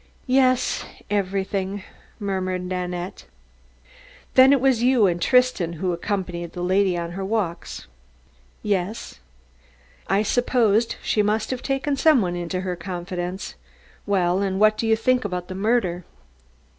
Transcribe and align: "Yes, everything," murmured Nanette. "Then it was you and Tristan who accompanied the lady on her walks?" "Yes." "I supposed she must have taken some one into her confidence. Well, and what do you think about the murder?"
"Yes, 0.25 0.83
everything," 1.11 1.83
murmured 2.19 2.63
Nanette. 2.63 3.25
"Then 4.33 4.51
it 4.51 4.59
was 4.59 4.81
you 4.81 5.05
and 5.05 5.21
Tristan 5.21 5.73
who 5.73 5.93
accompanied 5.93 6.53
the 6.53 6.63
lady 6.63 6.97
on 6.97 7.11
her 7.11 7.23
walks?" 7.23 7.85
"Yes." 8.63 9.19
"I 10.07 10.23
supposed 10.23 10.95
she 11.03 11.21
must 11.21 11.51
have 11.51 11.61
taken 11.61 11.95
some 11.97 12.19
one 12.19 12.35
into 12.35 12.61
her 12.61 12.75
confidence. 12.75 13.53
Well, 14.07 14.41
and 14.41 14.59
what 14.59 14.75
do 14.75 14.87
you 14.87 14.95
think 14.95 15.23
about 15.23 15.49
the 15.49 15.53
murder?" 15.53 16.03